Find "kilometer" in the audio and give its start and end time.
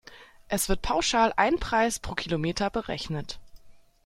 2.15-2.71